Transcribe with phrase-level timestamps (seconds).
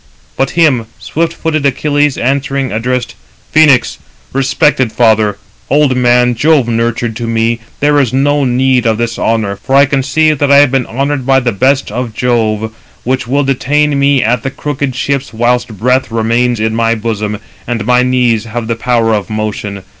[0.35, 3.13] But him swift footed Achilles, answering, addressed:
[3.55, 3.99] "Phœnix,
[4.33, 5.37] respected father,
[5.69, 9.85] old man, Jove nurtured, to me there is no need of this honour, for I
[9.85, 14.23] conceive that I have been honoured by the behest of Jove, which will detain me
[14.23, 17.37] at the crooked ships whilst breath remains in my bosom,
[17.67, 19.83] and my knees have the power of motion.